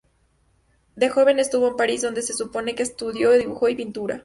[0.95, 4.19] De joven estuvo en París, donde se supone que estudió dibujo y pintura.